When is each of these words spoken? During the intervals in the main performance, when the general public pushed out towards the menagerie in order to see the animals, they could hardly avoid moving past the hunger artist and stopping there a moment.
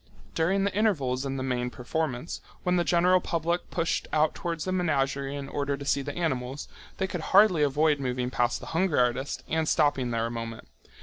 During 0.33 0.63
the 0.63 0.73
intervals 0.75 1.27
in 1.27 1.37
the 1.37 1.43
main 1.43 1.69
performance, 1.69 2.41
when 2.63 2.75
the 2.75 2.83
general 2.83 3.21
public 3.21 3.69
pushed 3.69 4.07
out 4.11 4.33
towards 4.33 4.63
the 4.65 4.71
menagerie 4.71 5.35
in 5.35 5.47
order 5.47 5.77
to 5.77 5.85
see 5.85 6.01
the 6.01 6.17
animals, 6.17 6.67
they 6.97 7.05
could 7.05 7.21
hardly 7.21 7.61
avoid 7.61 7.99
moving 7.99 8.31
past 8.31 8.59
the 8.61 8.65
hunger 8.73 8.97
artist 8.99 9.43
and 9.47 9.69
stopping 9.69 10.09
there 10.09 10.25
a 10.25 10.31
moment. 10.31 10.67